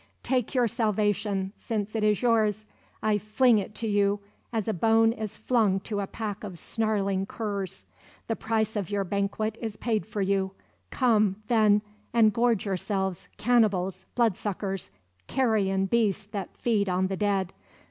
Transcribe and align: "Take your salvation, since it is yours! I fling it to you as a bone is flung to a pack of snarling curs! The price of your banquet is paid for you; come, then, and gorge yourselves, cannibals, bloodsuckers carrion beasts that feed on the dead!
"Take 0.23 0.55
your 0.55 0.67
salvation, 0.67 1.53
since 1.55 1.93
it 1.95 2.03
is 2.03 2.23
yours! 2.23 2.65
I 3.03 3.19
fling 3.19 3.59
it 3.59 3.75
to 3.75 3.87
you 3.87 4.19
as 4.51 4.67
a 4.67 4.73
bone 4.73 5.11
is 5.11 5.37
flung 5.37 5.79
to 5.81 5.99
a 5.99 6.07
pack 6.07 6.43
of 6.43 6.57
snarling 6.57 7.27
curs! 7.27 7.85
The 8.25 8.35
price 8.35 8.75
of 8.75 8.89
your 8.89 9.03
banquet 9.03 9.59
is 9.61 9.77
paid 9.77 10.07
for 10.07 10.23
you; 10.23 10.53
come, 10.89 11.43
then, 11.49 11.83
and 12.15 12.33
gorge 12.33 12.65
yourselves, 12.65 13.27
cannibals, 13.37 14.07
bloodsuckers 14.15 14.89
carrion 15.27 15.85
beasts 15.85 16.25
that 16.31 16.57
feed 16.57 16.89
on 16.89 17.05
the 17.05 17.17
dead! 17.17 17.53